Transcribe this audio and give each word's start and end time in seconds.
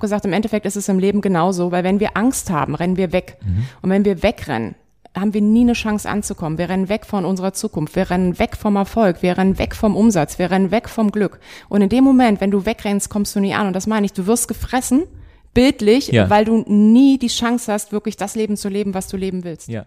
gesagt, 0.00 0.24
im 0.24 0.32
Endeffekt 0.32 0.66
ist 0.66 0.76
es 0.76 0.88
im 0.88 0.98
Leben 0.98 1.20
genauso, 1.20 1.72
weil 1.72 1.84
wenn 1.84 2.00
wir 2.00 2.16
Angst 2.16 2.50
haben, 2.50 2.74
rennen 2.74 2.96
wir 2.96 3.12
weg. 3.12 3.36
Mhm. 3.44 3.66
Und 3.82 3.90
wenn 3.90 4.04
wir 4.04 4.22
wegrennen, 4.22 4.74
haben 5.14 5.34
wir 5.34 5.40
nie 5.40 5.62
eine 5.62 5.72
Chance 5.72 6.08
anzukommen. 6.08 6.58
Wir 6.58 6.68
rennen 6.68 6.88
weg 6.88 7.06
von 7.06 7.24
unserer 7.24 7.52
Zukunft. 7.52 7.96
Wir 7.96 8.10
rennen 8.10 8.38
weg 8.38 8.56
vom 8.56 8.76
Erfolg. 8.76 9.22
Wir 9.22 9.36
rennen 9.36 9.58
weg 9.58 9.74
vom 9.74 9.96
Umsatz. 9.96 10.38
Wir 10.38 10.50
rennen 10.50 10.70
weg 10.70 10.88
vom 10.88 11.10
Glück. 11.10 11.40
Und 11.68 11.82
in 11.82 11.88
dem 11.88 12.04
Moment, 12.04 12.40
wenn 12.40 12.50
du 12.50 12.66
wegrennst, 12.66 13.10
kommst 13.10 13.34
du 13.34 13.40
nie 13.40 13.54
an. 13.54 13.66
Und 13.66 13.72
das 13.74 13.86
meine 13.86 14.06
ich. 14.06 14.12
Du 14.12 14.26
wirst 14.26 14.48
gefressen, 14.48 15.04
bildlich, 15.54 16.08
ja. 16.08 16.30
weil 16.30 16.44
du 16.44 16.64
nie 16.66 17.18
die 17.18 17.28
Chance 17.28 17.72
hast, 17.72 17.92
wirklich 17.92 18.16
das 18.16 18.36
Leben 18.36 18.56
zu 18.56 18.68
leben, 18.68 18.94
was 18.94 19.08
du 19.08 19.16
leben 19.16 19.44
willst. 19.44 19.68
Ja. 19.68 19.86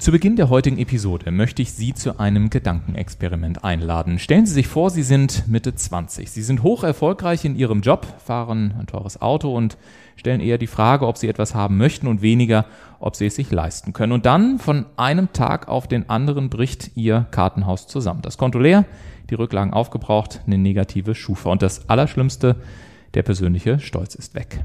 Zu 0.00 0.12
Beginn 0.12 0.34
der 0.34 0.48
heutigen 0.48 0.78
Episode 0.78 1.30
möchte 1.30 1.60
ich 1.60 1.72
Sie 1.72 1.92
zu 1.92 2.18
einem 2.18 2.48
Gedankenexperiment 2.48 3.64
einladen. 3.64 4.18
Stellen 4.18 4.46
Sie 4.46 4.54
sich 4.54 4.66
vor, 4.66 4.88
Sie 4.88 5.02
sind 5.02 5.46
Mitte 5.46 5.74
20. 5.74 6.30
Sie 6.30 6.40
sind 6.40 6.62
hoch 6.62 6.84
erfolgreich 6.84 7.44
in 7.44 7.54
Ihrem 7.54 7.82
Job, 7.82 8.06
fahren 8.24 8.74
ein 8.80 8.86
teures 8.86 9.20
Auto 9.20 9.54
und 9.54 9.76
stellen 10.16 10.40
eher 10.40 10.56
die 10.56 10.68
Frage, 10.68 11.06
ob 11.06 11.18
Sie 11.18 11.28
etwas 11.28 11.54
haben 11.54 11.76
möchten 11.76 12.06
und 12.06 12.22
weniger, 12.22 12.64
ob 12.98 13.14
Sie 13.14 13.26
es 13.26 13.34
sich 13.34 13.50
leisten 13.50 13.92
können. 13.92 14.12
Und 14.12 14.24
dann 14.24 14.58
von 14.58 14.86
einem 14.96 15.34
Tag 15.34 15.68
auf 15.68 15.86
den 15.86 16.08
anderen 16.08 16.48
bricht 16.48 16.92
Ihr 16.96 17.26
Kartenhaus 17.30 17.86
zusammen. 17.86 18.22
Das 18.22 18.38
Konto 18.38 18.58
leer, 18.58 18.86
die 19.28 19.34
Rücklagen 19.34 19.74
aufgebraucht, 19.74 20.40
eine 20.46 20.56
negative 20.56 21.14
Schufa. 21.14 21.50
Und 21.50 21.60
das 21.60 21.90
Allerschlimmste, 21.90 22.56
der 23.12 23.22
persönliche 23.22 23.78
Stolz 23.80 24.14
ist 24.14 24.34
weg. 24.34 24.64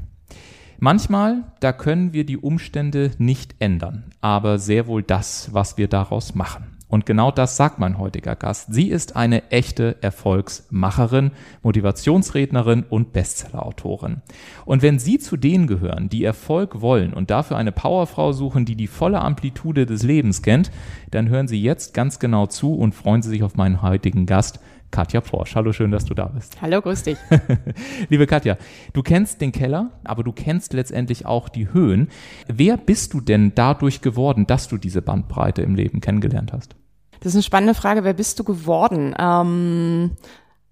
Manchmal, 0.78 1.44
da 1.60 1.72
können 1.72 2.12
wir 2.12 2.24
die 2.26 2.36
Umstände 2.36 3.12
nicht 3.18 3.54
ändern, 3.58 4.04
aber 4.20 4.58
sehr 4.58 4.86
wohl 4.86 5.02
das, 5.02 5.50
was 5.52 5.78
wir 5.78 5.88
daraus 5.88 6.34
machen. 6.34 6.76
Und 6.88 7.04
genau 7.04 7.32
das 7.32 7.56
sagt 7.56 7.80
mein 7.80 7.98
heutiger 7.98 8.36
Gast. 8.36 8.72
Sie 8.72 8.88
ist 8.88 9.16
eine 9.16 9.50
echte 9.50 9.96
Erfolgsmacherin, 10.02 11.32
Motivationsrednerin 11.62 12.84
und 12.88 13.12
Bestsellerautorin. 13.12 14.22
Und 14.64 14.82
wenn 14.82 15.00
Sie 15.00 15.18
zu 15.18 15.36
denen 15.36 15.66
gehören, 15.66 16.08
die 16.08 16.22
Erfolg 16.22 16.80
wollen 16.80 17.12
und 17.12 17.30
dafür 17.30 17.56
eine 17.56 17.72
Powerfrau 17.72 18.32
suchen, 18.32 18.66
die 18.66 18.76
die 18.76 18.86
volle 18.86 19.20
Amplitude 19.20 19.84
des 19.84 20.04
Lebens 20.04 20.42
kennt, 20.42 20.70
dann 21.10 21.28
hören 21.28 21.48
Sie 21.48 21.60
jetzt 21.60 21.92
ganz 21.92 22.20
genau 22.20 22.46
zu 22.46 22.74
und 22.74 22.94
freuen 22.94 23.22
Sie 23.22 23.30
sich 23.30 23.42
auf 23.42 23.56
meinen 23.56 23.82
heutigen 23.82 24.26
Gast, 24.26 24.60
Katja 24.90 25.20
Forsch. 25.20 25.54
Hallo, 25.54 25.72
schön, 25.72 25.90
dass 25.90 26.04
du 26.04 26.14
da 26.14 26.26
bist. 26.26 26.60
Hallo, 26.62 26.80
grüß 26.80 27.02
dich. 27.02 27.18
Liebe 28.08 28.26
Katja, 28.26 28.56
du 28.92 29.02
kennst 29.02 29.40
den 29.40 29.52
Keller, 29.52 29.90
aber 30.04 30.24
du 30.24 30.32
kennst 30.32 30.72
letztendlich 30.72 31.26
auch 31.26 31.48
die 31.48 31.72
Höhen. 31.72 32.08
Wer 32.46 32.76
bist 32.76 33.12
du 33.14 33.20
denn 33.20 33.52
dadurch 33.54 34.00
geworden, 34.00 34.46
dass 34.46 34.68
du 34.68 34.78
diese 34.78 35.02
Bandbreite 35.02 35.62
im 35.62 35.74
Leben 35.74 36.00
kennengelernt 36.00 36.52
hast? 36.52 36.76
Das 37.20 37.30
ist 37.30 37.36
eine 37.36 37.42
spannende 37.42 37.74
Frage. 37.74 38.04
Wer 38.04 38.14
bist 38.14 38.38
du 38.38 38.44
geworden? 38.44 39.14
Ähm, 39.18 40.12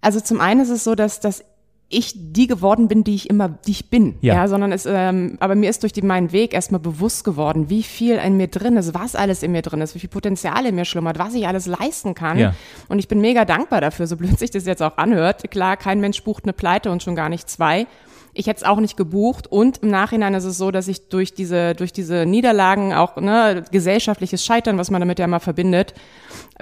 also 0.00 0.20
zum 0.20 0.40
einen 0.40 0.60
ist 0.60 0.70
es 0.70 0.84
so, 0.84 0.94
dass, 0.94 1.20
dass 1.20 1.44
ich 1.88 2.12
die 2.16 2.46
geworden 2.46 2.88
bin, 2.88 3.04
die 3.04 3.14
ich 3.14 3.30
immer, 3.30 3.48
die 3.48 3.70
ich 3.70 3.90
bin. 3.90 4.16
Ja. 4.20 4.34
ja 4.34 4.48
sondern 4.48 4.72
es, 4.72 4.86
ähm, 4.86 5.36
aber 5.40 5.54
mir 5.54 5.70
ist 5.70 5.82
durch 5.82 5.92
die, 5.92 6.02
meinen 6.02 6.32
Weg 6.32 6.54
erstmal 6.54 6.80
bewusst 6.80 7.24
geworden, 7.24 7.70
wie 7.70 7.82
viel 7.82 8.16
in 8.16 8.36
mir 8.36 8.48
drin 8.48 8.76
ist, 8.76 8.94
was 8.94 9.14
alles 9.14 9.42
in 9.42 9.52
mir 9.52 9.62
drin 9.62 9.80
ist, 9.80 9.94
wie 9.94 9.98
viel 10.00 10.08
Potenzial 10.08 10.66
in 10.66 10.74
mir 10.74 10.84
schlummert, 10.84 11.18
was 11.18 11.34
ich 11.34 11.46
alles 11.46 11.66
leisten 11.66 12.14
kann. 12.14 12.38
Ja. 12.38 12.54
Und 12.88 12.98
ich 12.98 13.08
bin 13.08 13.20
mega 13.20 13.44
dankbar 13.44 13.80
dafür, 13.80 14.06
so 14.06 14.16
blöd 14.16 14.38
sich 14.38 14.50
das 14.50 14.66
jetzt 14.66 14.82
auch 14.82 14.96
anhört. 14.96 15.50
Klar, 15.50 15.76
kein 15.76 16.00
Mensch 16.00 16.22
bucht 16.24 16.44
eine 16.44 16.52
Pleite 16.52 16.90
und 16.90 17.02
schon 17.02 17.14
gar 17.14 17.28
nicht 17.28 17.48
zwei. 17.48 17.86
Ich 18.34 18.46
hätte 18.46 18.58
es 18.58 18.64
auch 18.64 18.80
nicht 18.80 18.96
gebucht 18.96 19.46
und 19.46 19.78
im 19.78 19.90
Nachhinein 19.90 20.34
ist 20.34 20.44
es 20.44 20.58
so, 20.58 20.70
dass 20.70 20.88
ich 20.88 21.08
durch 21.08 21.34
diese, 21.34 21.74
durch 21.74 21.92
diese 21.92 22.26
Niederlagen 22.26 22.92
auch 22.92 23.16
ne, 23.16 23.64
gesellschaftliches 23.70 24.44
Scheitern, 24.44 24.76
was 24.78 24.90
man 24.90 25.00
damit 25.00 25.18
ja 25.18 25.24
immer 25.24 25.40
verbindet, 25.40 25.94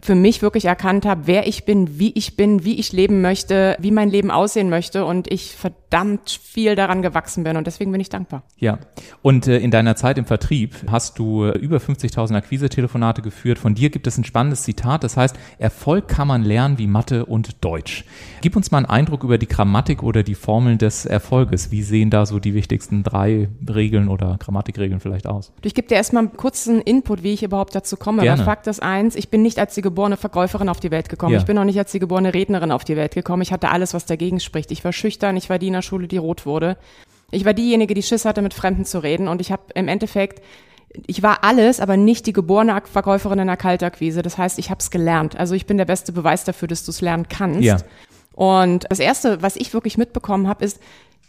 für 0.02 0.14
mich 0.14 0.42
wirklich 0.42 0.64
erkannt 0.64 1.04
habe, 1.04 1.26
wer 1.26 1.46
ich 1.46 1.64
bin, 1.64 1.98
wie 1.98 2.12
ich 2.12 2.36
bin, 2.36 2.64
wie 2.64 2.78
ich 2.78 2.92
leben 2.92 3.20
möchte, 3.20 3.76
wie 3.78 3.90
mein 3.90 4.08
Leben 4.08 4.30
aussehen 4.30 4.70
möchte 4.70 5.04
und 5.04 5.30
ich 5.30 5.54
verdammt 5.54 6.30
viel 6.42 6.74
daran 6.74 7.02
gewachsen 7.02 7.44
bin 7.44 7.56
und 7.56 7.66
deswegen 7.66 7.92
bin 7.92 8.00
ich 8.00 8.08
dankbar. 8.08 8.42
Ja, 8.56 8.78
und 9.20 9.46
äh, 9.46 9.58
in 9.58 9.70
deiner 9.70 9.94
Zeit 9.94 10.16
im 10.16 10.24
Vertrieb 10.24 10.74
hast 10.90 11.18
du 11.18 11.44
äh, 11.44 11.58
über 11.58 11.76
50.000 11.76 12.34
Akquise-Telefonate 12.34 13.20
geführt. 13.20 13.58
Von 13.58 13.74
dir 13.74 13.90
gibt 13.90 14.06
es 14.06 14.16
ein 14.16 14.24
spannendes 14.24 14.62
Zitat, 14.62 15.04
das 15.04 15.16
heißt, 15.16 15.36
Erfolg 15.58 16.08
kann 16.08 16.26
man 16.26 16.42
lernen 16.42 16.78
wie 16.78 16.86
Mathe 16.86 17.26
und 17.26 17.62
Deutsch. 17.62 18.04
Gib 18.40 18.56
uns 18.56 18.70
mal 18.70 18.78
einen 18.78 18.86
Eindruck 18.86 19.24
über 19.24 19.36
die 19.36 19.48
Grammatik 19.48 20.02
oder 20.02 20.22
die 20.22 20.34
Formeln 20.34 20.78
des 20.78 21.04
Erfolges. 21.04 21.61
Wie 21.70 21.82
sehen 21.82 22.10
da 22.10 22.26
so 22.26 22.38
die 22.38 22.54
wichtigsten 22.54 23.02
drei 23.02 23.48
Regeln 23.68 24.08
oder 24.08 24.36
Grammatikregeln 24.38 25.00
vielleicht 25.00 25.26
aus? 25.26 25.52
Ich 25.62 25.74
gebe 25.74 25.88
dir 25.88 25.94
erstmal 25.94 26.24
einen 26.24 26.36
kurzen 26.36 26.80
Input, 26.80 27.22
wie 27.22 27.32
ich 27.32 27.42
überhaupt 27.42 27.74
dazu 27.74 27.96
komme. 27.96 28.22
Gerne. 28.22 28.44
Fakt 28.44 28.66
ist 28.66 28.82
eins, 28.82 29.14
ich 29.14 29.28
bin 29.28 29.42
nicht 29.42 29.58
als 29.58 29.74
die 29.74 29.82
geborene 29.82 30.16
Verkäuferin 30.16 30.68
auf 30.68 30.80
die 30.80 30.90
Welt 30.90 31.08
gekommen. 31.08 31.32
Ja. 31.32 31.38
Ich 31.38 31.46
bin 31.46 31.56
auch 31.58 31.64
nicht 31.64 31.78
als 31.78 31.92
die 31.92 31.98
geborene 31.98 32.34
Rednerin 32.34 32.72
auf 32.72 32.84
die 32.84 32.96
Welt 32.96 33.14
gekommen. 33.14 33.42
Ich 33.42 33.52
hatte 33.52 33.70
alles, 33.70 33.94
was 33.94 34.06
dagegen 34.06 34.40
spricht. 34.40 34.70
Ich 34.70 34.84
war 34.84 34.92
schüchtern, 34.92 35.36
ich 35.36 35.48
war 35.50 35.58
die 35.58 35.68
in 35.68 35.74
der 35.74 35.82
Schule, 35.82 36.08
die 36.08 36.18
rot 36.18 36.46
wurde. 36.46 36.76
Ich 37.30 37.44
war 37.44 37.54
diejenige, 37.54 37.94
die 37.94 38.02
Schiss 38.02 38.24
hatte, 38.24 38.42
mit 38.42 38.54
Fremden 38.54 38.84
zu 38.84 39.02
reden. 39.02 39.28
Und 39.28 39.40
ich 39.40 39.52
habe 39.52 39.62
im 39.74 39.88
Endeffekt 39.88 40.42
ich 41.06 41.22
war 41.22 41.42
alles, 41.42 41.80
aber 41.80 41.96
nicht 41.96 42.26
die 42.26 42.32
geborene 42.32 42.82
Verkäuferin 42.84 43.38
in 43.38 43.46
der 43.46 43.56
Kaltakquise. 43.56 44.22
Das 44.22 44.38
heißt, 44.38 44.58
ich 44.58 44.70
habe 44.70 44.80
es 44.80 44.90
gelernt. 44.90 45.36
Also 45.36 45.54
ich 45.54 45.66
bin 45.66 45.78
der 45.78 45.84
beste 45.84 46.12
Beweis 46.12 46.44
dafür, 46.44 46.68
dass 46.68 46.84
du 46.84 46.90
es 46.90 47.00
lernen 47.00 47.28
kannst. 47.28 47.62
Ja. 47.62 47.78
Und 48.34 48.86
das 48.90 48.98
Erste, 48.98 49.42
was 49.42 49.56
ich 49.56 49.74
wirklich 49.74 49.98
mitbekommen 49.98 50.48
habe, 50.48 50.64
ist, 50.64 50.80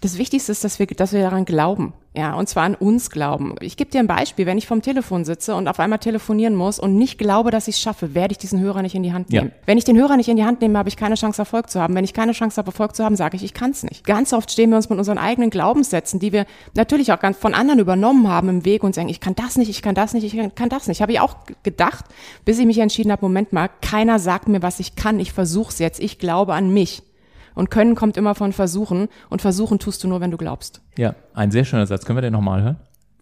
das 0.04 0.18
Wichtigste 0.18 0.52
ist, 0.52 0.66
dass 0.66 0.80
wir, 0.80 0.88
dass 0.88 1.14
wir 1.14 1.22
daran 1.22 1.46
glauben. 1.46 1.94
Ja, 2.16 2.36
und 2.36 2.48
zwar 2.48 2.64
an 2.64 2.76
uns 2.76 3.10
glauben. 3.10 3.56
Ich 3.62 3.78
gebe 3.78 3.90
dir 3.90 4.00
ein 4.00 4.06
Beispiel. 4.06 4.46
Wenn 4.46 4.58
ich 4.58 4.68
vom 4.68 4.82
Telefon 4.82 5.24
sitze 5.24 5.56
und 5.56 5.68
auf 5.68 5.80
einmal 5.80 5.98
telefonieren 5.98 6.56
muss 6.56 6.78
und 6.78 6.96
nicht 6.98 7.18
glaube, 7.18 7.52
dass 7.52 7.70
ich 7.70 7.76
es 7.76 7.82
schaffe, 7.82 8.14
werde 8.14 8.34
ich 8.34 8.38
diesen 8.38 8.60
Hörer 8.60 8.82
nicht 8.82 8.96
in 8.96 9.02
die 9.02 9.14
Hand 9.14 9.30
nehmen. 9.30 9.48
Ja. 9.48 9.56
Wenn 9.66 9.78
ich 9.78 9.86
den 9.86 9.98
Hörer 9.98 10.18
nicht 10.18 10.28
in 10.28 10.36
die 10.36 10.44
Hand 10.44 10.62
nehme, 10.62 10.78
habe 10.78 10.90
ich 10.90 10.98
keine 10.98 11.16
Chance, 11.16 11.42
Erfolg 11.42 11.70
zu 11.70 11.80
haben. 11.80 11.96
Wenn 11.96 12.04
ich 12.04 12.14
keine 12.14 12.34
Chance 12.34 12.58
habe, 12.58 12.68
Erfolg 12.68 12.96
zu 12.96 13.04
haben, 13.04 13.16
sage 13.16 13.38
ich, 13.38 13.44
ich 13.44 13.54
kann 13.54 13.72
es 13.72 13.84
nicht. 13.84 14.06
Ganz 14.06 14.34
oft 14.34 14.52
stehen 14.52 14.70
wir 14.72 14.76
uns 14.76 14.90
mit 14.90 15.00
unseren 15.00 15.18
eigenen 15.18 15.50
Glaubenssätzen, 15.50 16.20
die 16.20 16.34
wir 16.34 16.46
natürlich 16.76 17.14
auch 17.14 17.20
ganz 17.20 17.38
von 17.38 17.54
anderen 17.54 17.80
übernommen 17.80 18.28
haben 18.28 18.50
im 18.50 18.66
Weg 18.66 18.84
und 18.84 18.94
sagen, 18.94 19.10
ich 19.10 19.22
kann 19.22 19.36
das 19.36 19.58
nicht, 19.58 19.70
ich 19.70 19.82
kann 19.82 19.96
das 19.96 20.14
nicht, 20.14 20.26
ich 20.26 20.56
kann 20.56 20.70
das 20.70 20.88
nicht. 20.88 21.02
Habe 21.02 21.14
ich 21.14 21.22
auch 21.22 21.38
gedacht, 21.64 22.06
bis 22.44 22.60
ich 22.60 22.66
mich 22.66 22.80
entschieden 22.80 23.12
habe, 23.12 23.26
Moment 23.26 23.54
mal, 23.54 23.70
keiner 23.82 24.20
sagt 24.20 24.50
mir, 24.50 24.62
was 24.62 24.82
ich 24.82 24.96
kann. 24.96 25.20
Ich 25.20 25.32
versuche 25.32 25.72
es 25.72 25.80
jetzt. 25.80 26.00
Ich 26.02 26.20
glaube 26.20 26.54
an 26.54 26.74
mich. 26.74 27.02
Und 27.56 27.72
können 27.72 27.96
kommt 27.96 28.18
immer 28.18 28.36
von 28.36 28.54
versuchen. 28.54 29.10
Und 29.30 29.42
versuchen 29.42 29.80
tust 29.80 30.04
du 30.04 30.08
nur, 30.08 30.22
wenn 30.22 30.32
du 30.32 30.38
glaubst. 30.38 30.82
Ja, 30.98 31.16
ein 31.34 31.52
sehr 31.52 31.66
schöner 31.66 31.88
Satz. 31.88 32.06
Können 32.06 32.18
wir 32.18 32.22
den 32.22 32.34
nochmal 32.34 32.62
hören? 32.64 32.78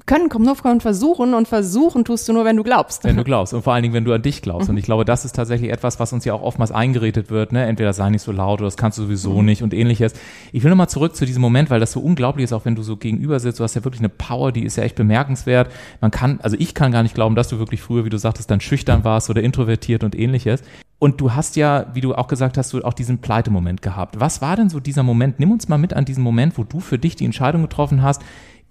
Können 0.06 0.30
kommt 0.30 0.46
nur 0.46 0.56
von 0.56 0.82
versuchen 0.82 1.34
und 1.34 1.48
versuchen 1.48 2.04
tust 2.04 2.28
du 2.28 2.34
nur, 2.34 2.44
wenn 2.44 2.58
du 2.58 2.64
glaubst. 2.64 3.04
Wenn 3.04 3.18
du 3.18 3.24
glaubst 3.24 3.54
und 3.54 3.62
vor 3.62 3.74
allen 3.74 3.84
Dingen, 3.84 3.94
wenn 3.94 4.04
du 4.04 4.14
an 4.14 4.22
dich 4.22 4.42
glaubst. 4.42 4.70
Und 4.70 4.78
ich 4.78 4.86
glaube, 4.86 5.06
das 5.06 5.26
ist 5.26 5.36
tatsächlich 5.36 5.72
etwas, 5.72 6.00
was 6.00 6.12
uns 6.12 6.26
ja 6.26 6.34
auch 6.34 6.42
oftmals 6.42 6.72
eingeredet 6.72 7.30
wird. 7.30 7.52
Ne? 7.52 7.66
Entweder 7.66 7.94
sei 7.94 8.10
nicht 8.10 8.24
so 8.24 8.32
laut 8.32 8.60
oder 8.60 8.68
das 8.68 8.78
kannst 8.78 8.98
du 8.98 9.04
sowieso 9.04 9.40
mhm. 9.40 9.46
nicht 9.46 9.64
und 9.64 9.74
ähnliches. 9.74 10.14
Ich 10.52 10.64
will 10.64 10.70
nochmal 10.70 10.90
zurück 10.90 11.16
zu 11.16 11.26
diesem 11.26 11.42
Moment, 11.42 11.70
weil 11.70 11.80
das 11.80 11.92
so 11.92 12.00
unglaublich 12.00 12.46
ist, 12.46 12.54
auch 12.54 12.66
wenn 12.66 12.76
du 12.76 12.82
so 12.82 12.98
gegenüber 12.98 13.40
sitzt. 13.40 13.60
Du 13.60 13.64
hast 13.64 13.76
ja 13.76 13.84
wirklich 13.84 14.02
eine 14.02 14.10
Power, 14.10 14.52
die 14.52 14.64
ist 14.64 14.76
ja 14.76 14.84
echt 14.84 14.96
bemerkenswert. 14.96 15.72
Man 16.02 16.12
kann, 16.12 16.40
also 16.42 16.58
ich 16.60 16.74
kann 16.74 16.92
gar 16.92 17.04
nicht 17.04 17.16
glauben, 17.16 17.36
dass 17.36 17.50
du 17.50 17.60
wirklich 17.60 17.82
früher, 17.82 18.04
wie 18.04 18.10
du 18.10 18.18
sagtest, 18.18 18.50
dann 18.50 18.60
schüchtern 18.60 19.04
warst 19.04 19.30
oder 19.30 19.42
introvertiert 19.42 20.04
und 20.04 20.18
ähnliches. 20.18 20.64
Und 21.04 21.20
du 21.20 21.34
hast 21.34 21.56
ja, 21.56 21.88
wie 21.96 22.02
du 22.02 22.14
auch 22.14 22.28
gesagt 22.28 22.60
hast, 22.60 22.74
du 22.74 22.84
auch 22.84 22.94
diesen 22.94 23.18
Pleite-Moment 23.18 23.82
gehabt. 23.82 24.20
Was 24.20 24.40
war 24.40 24.56
denn 24.56 24.70
so 24.70 24.80
dieser 24.80 25.02
Moment? 25.02 25.40
Nimm 25.40 25.52
uns 25.52 25.68
mal 25.68 25.80
mit 25.80 25.96
an 25.96 26.06
diesen 26.06 26.24
Moment, 26.24 26.60
wo 26.60 26.64
du 26.64 26.80
für 26.80 27.00
dich 27.00 27.16
die 27.16 27.26
Entscheidung 27.26 27.64
getroffen 27.64 28.04
hast, 28.04 28.22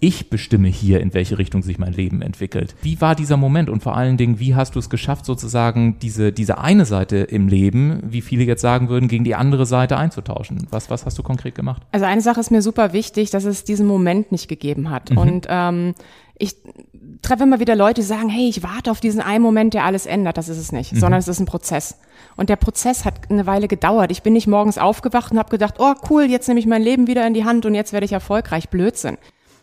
ich 0.00 0.30
bestimme 0.30 0.68
hier, 0.68 1.00
in 1.00 1.12
welche 1.14 1.38
Richtung 1.38 1.62
sich 1.62 1.78
mein 1.78 1.92
Leben 1.92 2.22
entwickelt. 2.22 2.74
Wie 2.82 3.00
war 3.00 3.14
dieser 3.14 3.36
Moment 3.36 3.68
und 3.68 3.82
vor 3.82 3.96
allen 3.96 4.16
Dingen, 4.16 4.40
wie 4.40 4.54
hast 4.54 4.74
du 4.74 4.78
es 4.78 4.88
geschafft, 4.88 5.26
sozusagen 5.26 5.98
diese, 6.00 6.32
diese 6.32 6.58
eine 6.58 6.86
Seite 6.86 7.18
im 7.18 7.48
Leben, 7.48 8.00
wie 8.02 8.22
viele 8.22 8.44
jetzt 8.44 8.62
sagen 8.62 8.88
würden, 8.88 9.08
gegen 9.08 9.24
die 9.24 9.34
andere 9.34 9.66
Seite 9.66 9.96
einzutauschen? 9.98 10.66
Was, 10.70 10.90
was 10.90 11.04
hast 11.04 11.18
du 11.18 11.22
konkret 11.22 11.54
gemacht? 11.54 11.82
Also 11.92 12.06
eine 12.06 12.22
Sache 12.22 12.40
ist 12.40 12.50
mir 12.50 12.62
super 12.62 12.92
wichtig, 12.92 13.30
dass 13.30 13.44
es 13.44 13.64
diesen 13.64 13.86
Moment 13.86 14.32
nicht 14.32 14.48
gegeben 14.48 14.90
hat. 14.90 15.10
Mhm. 15.10 15.18
Und 15.18 15.46
ähm, 15.48 15.94
ich 16.38 16.56
treffe 17.20 17.42
immer 17.42 17.60
wieder 17.60 17.76
Leute, 17.76 18.00
die 18.00 18.06
sagen, 18.06 18.30
hey, 18.30 18.48
ich 18.48 18.62
warte 18.62 18.90
auf 18.90 19.00
diesen 19.00 19.20
einen 19.20 19.42
Moment, 19.42 19.74
der 19.74 19.84
alles 19.84 20.06
ändert. 20.06 20.38
Das 20.38 20.48
ist 20.48 20.58
es 20.58 20.72
nicht, 20.72 20.94
mhm. 20.94 20.98
sondern 20.98 21.20
es 21.20 21.28
ist 21.28 21.40
ein 21.40 21.46
Prozess. 21.46 21.98
Und 22.36 22.48
der 22.48 22.56
Prozess 22.56 23.04
hat 23.04 23.30
eine 23.30 23.46
Weile 23.46 23.68
gedauert. 23.68 24.10
Ich 24.10 24.22
bin 24.22 24.32
nicht 24.32 24.46
morgens 24.46 24.78
aufgewacht 24.78 25.32
und 25.32 25.38
habe 25.38 25.50
gedacht, 25.50 25.74
oh 25.78 25.92
cool, 26.08 26.24
jetzt 26.24 26.48
nehme 26.48 26.58
ich 26.58 26.66
mein 26.66 26.82
Leben 26.82 27.06
wieder 27.06 27.26
in 27.26 27.34
die 27.34 27.44
Hand 27.44 27.66
und 27.66 27.74
jetzt 27.74 27.92
werde 27.92 28.06
ich 28.06 28.12
erfolgreich. 28.12 28.70
Blödsinn. 28.70 29.18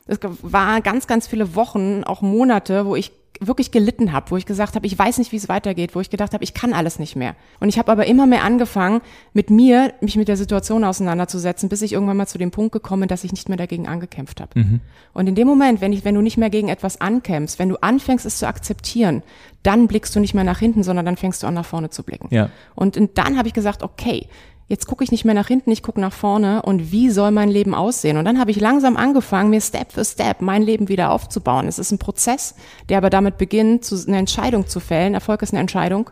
Es 0.08 0.20
war 0.42 0.82
ganz, 0.82 1.08
ganz 1.08 1.28
viele 1.28 1.56
Wochen, 1.56 2.04
auch 2.04 2.22
Monate, 2.22 2.86
wo 2.86 2.96
ich 2.96 3.12
wirklich 3.40 3.72
gelitten 3.72 4.14
habe, 4.14 4.32
wo 4.32 4.38
ich 4.38 4.46
gesagt 4.46 4.76
habe, 4.76 4.86
ich 4.86 4.98
weiß 4.98 5.18
nicht, 5.18 5.32
wie 5.32 5.36
es 5.36 5.50
weitergeht, 5.50 5.96
wo 5.96 6.02
ich 6.02 6.10
gedacht 6.10 6.34
habe, 6.34 6.44
ich 6.44 6.54
kann 6.54 6.74
alles 6.74 7.00
nicht 7.00 7.16
mehr. 7.16 7.36
Und 7.60 7.70
ich 7.70 7.78
habe 7.78 7.92
aber 7.92 8.06
immer 8.08 8.26
mehr 8.26 8.44
angefangen, 8.44 9.02
mit 9.34 9.50
mir, 9.50 9.94
mich 10.02 10.16
mit 10.16 10.28
der 10.28 10.38
Situation 10.38 10.84
auseinanderzusetzen, 10.84 11.70
bis 11.70 11.82
ich 11.82 11.94
irgendwann 11.94 12.18
mal 12.18 12.28
zu 12.28 12.38
dem 12.38 12.52
Punkt 12.52 12.72
gekommen 12.72 13.02
bin, 13.02 13.10
dass 13.10 13.24
ich 13.24 13.32
nicht 13.32 13.50
mehr 13.50 13.58
dagegen 13.58 13.88
angekämpft 13.88 14.42
habe. 14.42 14.60
Mhm. 14.60 14.80
Und 15.14 15.28
in 15.28 15.36
dem 15.36 15.48
Moment, 15.48 15.82
wenn 15.82 15.94
ich, 15.94 16.06
wenn 16.06 16.16
du 16.16 16.22
nicht 16.22 16.38
mehr 16.38 16.50
gegen 16.50 16.70
etwas 16.70 17.00
ankämpfst, 17.02 17.60
wenn 17.60 17.70
du 17.70 17.78
anfängst, 17.78 18.26
es 18.26 18.38
zu 18.38 18.48
akzeptieren, 18.48 19.24
dann 19.64 19.88
blickst 19.88 20.16
du 20.16 20.20
nicht 20.20 20.34
mehr 20.34 20.44
nach 20.44 20.60
hinten, 20.60 20.84
sondern 20.84 21.06
dann 21.06 21.18
fängst 21.18 21.44
du 21.44 21.48
an, 21.48 21.54
nach 21.54 21.66
vorne 21.66 21.90
zu 21.90 22.04
blicken. 22.04 22.28
Ja. 22.32 22.50
Und, 22.76 22.98
und 22.98 23.18
dann 23.18 23.38
habe 23.38 23.48
ich 23.48 23.54
gesagt, 23.54 23.84
okay, 23.84 24.28
jetzt 24.68 24.88
gucke 24.88 25.04
ich 25.04 25.12
nicht 25.12 25.26
mehr 25.26 25.34
nach 25.34 25.48
hinten, 25.48 25.72
ich 25.72 25.84
gucke 25.84 26.00
nach 26.00 26.14
vorne 26.14 26.62
und 26.62 26.92
wie 26.92 27.10
soll 27.10 27.32
mein 27.32 27.50
Leben 27.50 27.74
aussehen? 27.74 28.18
Und 28.18 28.26
dann 28.26 28.40
habe 28.40 28.52
ich 28.52 28.60
langsam 28.60 28.98
angefangen, 28.98 29.50
mir 29.50 29.62
Step 29.62 29.92
für 29.92 30.06
Step 30.06 30.42
mein 30.42 30.62
Leben 30.62 30.90
wieder 30.90 31.12
aufzubauen. 31.12 31.68
Es 31.68 31.80
ist 31.80 31.92
ein 31.92 32.00
Prozess, 32.00 32.56
der 32.90 32.98
aber 32.98 33.10
damit 33.10 33.38
beginnt, 33.38 33.90
eine 34.08 34.18
Entscheidung 34.18 34.68
zu 34.68 34.80
fällen. 34.80 35.14
Erfolg 35.14 35.42
ist 35.42 35.54
eine 35.54 35.62
Entscheidung 35.62 36.10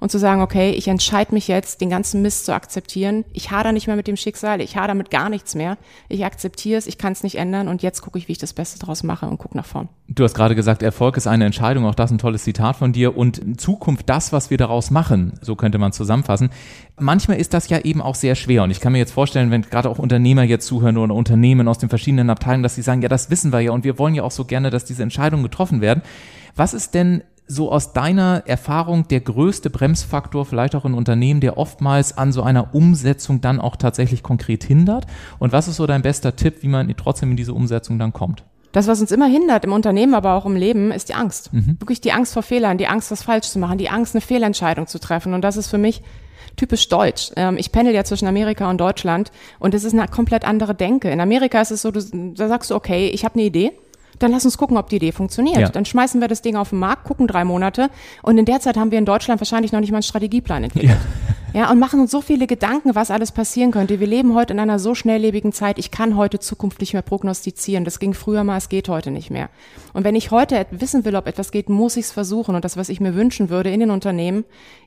und 0.00 0.10
zu 0.10 0.18
sagen, 0.18 0.42
okay, 0.42 0.70
ich 0.70 0.88
entscheide 0.88 1.34
mich 1.34 1.48
jetzt, 1.48 1.80
den 1.80 1.90
ganzen 1.90 2.22
Mist 2.22 2.44
zu 2.46 2.54
akzeptieren. 2.54 3.24
Ich 3.32 3.50
hader 3.50 3.72
nicht 3.72 3.86
mehr 3.86 3.96
mit 3.96 4.06
dem 4.06 4.16
Schicksal, 4.16 4.60
ich 4.60 4.76
hader 4.76 4.94
mit 4.94 5.10
gar 5.10 5.28
nichts 5.28 5.54
mehr. 5.54 5.78
Ich 6.08 6.24
akzeptiere 6.24 6.78
es, 6.78 6.86
ich 6.86 6.98
kann 6.98 7.12
es 7.12 7.22
nicht 7.22 7.36
ändern 7.36 7.68
und 7.68 7.82
jetzt 7.82 8.02
gucke 8.02 8.18
ich, 8.18 8.28
wie 8.28 8.32
ich 8.32 8.38
das 8.38 8.52
Beste 8.52 8.78
draus 8.78 9.02
mache 9.02 9.26
und 9.26 9.38
gucke 9.38 9.56
nach 9.56 9.66
vorn. 9.66 9.88
Du 10.08 10.22
hast 10.24 10.34
gerade 10.34 10.54
gesagt, 10.54 10.82
Erfolg 10.82 11.16
ist 11.16 11.26
eine 11.26 11.46
Entscheidung, 11.46 11.84
auch 11.86 11.94
das 11.94 12.10
ein 12.10 12.18
tolles 12.18 12.44
Zitat 12.44 12.76
von 12.76 12.92
dir 12.92 13.16
und 13.16 13.38
in 13.38 13.58
Zukunft 13.58 14.08
das, 14.08 14.32
was 14.32 14.50
wir 14.50 14.58
daraus 14.58 14.90
machen, 14.90 15.32
so 15.40 15.56
könnte 15.56 15.78
man 15.78 15.92
zusammenfassen. 15.92 16.50
Manchmal 16.98 17.38
ist 17.38 17.54
das 17.54 17.68
ja 17.68 17.80
eben 17.80 18.00
auch 18.00 18.14
sehr 18.14 18.34
schwer 18.34 18.62
und 18.62 18.70
ich 18.70 18.80
kann 18.80 18.92
mir 18.92 18.98
jetzt 18.98 19.12
vorstellen, 19.12 19.50
wenn 19.50 19.62
gerade 19.62 19.90
auch 19.90 19.98
Unternehmer 19.98 20.44
jetzt 20.44 20.66
zuhören 20.66 20.96
oder 20.96 21.14
Unternehmen 21.14 21.68
aus 21.68 21.78
den 21.78 21.88
verschiedenen 21.88 22.30
Abteilungen, 22.30 22.62
dass 22.62 22.74
sie 22.74 22.82
sagen, 22.82 23.02
ja, 23.02 23.08
das 23.08 23.30
wissen 23.30 23.52
wir 23.52 23.60
ja 23.60 23.72
und 23.72 23.84
wir 23.84 23.98
wollen 23.98 24.14
ja 24.14 24.22
auch 24.22 24.30
so 24.30 24.44
gerne, 24.44 24.70
dass 24.70 24.84
diese 24.84 25.02
Entscheidungen 25.02 25.42
getroffen 25.42 25.80
werden. 25.80 26.02
Was 26.54 26.72
ist 26.72 26.94
denn 26.94 27.22
so 27.46 27.70
aus 27.70 27.92
deiner 27.92 28.42
Erfahrung 28.46 29.08
der 29.08 29.20
größte 29.20 29.70
Bremsfaktor 29.70 30.44
vielleicht 30.44 30.74
auch 30.74 30.84
in 30.84 30.94
Unternehmen, 30.94 31.40
der 31.40 31.58
oftmals 31.58 32.16
an 32.16 32.32
so 32.32 32.42
einer 32.42 32.74
Umsetzung 32.74 33.40
dann 33.40 33.60
auch 33.60 33.76
tatsächlich 33.76 34.22
konkret 34.22 34.64
hindert? 34.64 35.06
Und 35.38 35.52
was 35.52 35.68
ist 35.68 35.76
so 35.76 35.86
dein 35.86 36.02
bester 36.02 36.36
Tipp, 36.36 36.62
wie 36.62 36.68
man 36.68 36.92
trotzdem 36.96 37.30
in 37.30 37.36
diese 37.36 37.54
Umsetzung 37.54 37.98
dann 37.98 38.12
kommt? 38.12 38.44
Das, 38.72 38.88
was 38.88 39.00
uns 39.00 39.10
immer 39.10 39.26
hindert, 39.26 39.64
im 39.64 39.72
Unternehmen, 39.72 40.14
aber 40.14 40.34
auch 40.34 40.44
im 40.44 40.54
Leben, 40.54 40.90
ist 40.90 41.08
die 41.08 41.14
Angst. 41.14 41.52
Mhm. 41.52 41.80
Wirklich 41.80 42.00
die 42.00 42.12
Angst 42.12 42.34
vor 42.34 42.42
Fehlern, 42.42 42.76
die 42.76 42.88
Angst, 42.88 43.10
was 43.10 43.22
falsch 43.22 43.48
zu 43.48 43.58
machen, 43.58 43.78
die 43.78 43.88
Angst, 43.88 44.14
eine 44.14 44.20
Fehlentscheidung 44.20 44.86
zu 44.86 44.98
treffen. 44.98 45.32
Und 45.32 45.42
das 45.42 45.56
ist 45.56 45.68
für 45.68 45.78
mich 45.78 46.02
typisch 46.56 46.88
deutsch. 46.88 47.30
Ähm, 47.36 47.56
ich 47.56 47.72
pendel 47.72 47.94
ja 47.94 48.04
zwischen 48.04 48.26
Amerika 48.28 48.68
und 48.68 48.78
Deutschland 48.78 49.30
und 49.58 49.74
es 49.74 49.84
ist 49.84 49.94
eine 49.94 50.08
komplett 50.08 50.44
andere 50.44 50.74
Denke. 50.74 51.10
In 51.10 51.20
Amerika 51.20 51.60
ist 51.60 51.70
es 51.70 51.82
so, 51.82 51.90
du, 51.90 52.00
da 52.34 52.48
sagst 52.48 52.70
du, 52.70 52.74
okay, 52.74 53.08
ich 53.08 53.24
habe 53.24 53.34
eine 53.34 53.44
Idee 53.44 53.72
dann 54.18 54.30
lass 54.30 54.44
uns 54.44 54.58
gucken, 54.58 54.76
ob 54.76 54.88
die 54.88 54.96
Idee 54.96 55.12
funktioniert. 55.12 55.58
Ja. 55.58 55.68
Dann 55.68 55.84
schmeißen 55.84 56.20
wir 56.20 56.28
das 56.28 56.42
Ding 56.42 56.56
auf 56.56 56.70
den 56.70 56.78
Markt, 56.78 57.04
gucken 57.04 57.26
drei 57.26 57.44
Monate 57.44 57.90
und 58.22 58.38
in 58.38 58.44
der 58.44 58.60
Zeit 58.60 58.76
haben 58.76 58.90
wir 58.90 58.98
in 58.98 59.06
Deutschland 59.06 59.40
wahrscheinlich 59.40 59.72
noch 59.72 59.80
nicht 59.80 59.90
mal 59.90 59.98
einen 59.98 60.02
Strategieplan 60.02 60.64
entwickelt. 60.64 60.92
Ja. 60.92 61.36
Ja, 61.56 61.70
und 61.70 61.78
machen 61.78 62.00
uns 62.00 62.10
so 62.10 62.20
viele 62.20 62.46
Gedanken, 62.46 62.94
was 62.94 63.10
alles 63.10 63.32
passieren 63.32 63.70
könnte. 63.70 63.98
Wir 63.98 64.06
leben 64.06 64.34
heute 64.34 64.52
in 64.52 64.60
einer 64.60 64.78
so 64.78 64.94
schnelllebigen 64.94 65.52
Zeit. 65.52 65.78
Ich 65.78 65.90
kann 65.90 66.14
heute 66.14 66.38
Zukunft 66.38 66.82
nicht 66.82 66.92
mehr 66.92 67.00
prognostizieren. 67.00 67.86
Das 67.86 67.98
ging 67.98 68.12
früher 68.12 68.44
mal, 68.44 68.58
es 68.58 68.68
geht 68.68 68.90
heute 68.90 69.10
nicht 69.10 69.30
mehr. 69.30 69.48
Und 69.94 70.04
wenn 70.04 70.14
ich 70.14 70.30
heute 70.30 70.66
wissen 70.70 71.06
will, 71.06 71.16
ob 71.16 71.26
etwas 71.26 71.52
geht, 71.52 71.70
muss 71.70 71.96
ich 71.96 72.04
es 72.06 72.12
versuchen. 72.12 72.54
Und 72.56 72.66
das, 72.66 72.76
was 72.76 72.90
ich 72.90 73.00
mir 73.00 73.14
wünschen 73.14 73.48
würde 73.48 73.70
in 73.70 73.80
den 73.80 73.90
Unternehmen, 73.90 74.44